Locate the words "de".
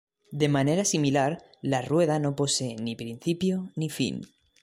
0.31-0.49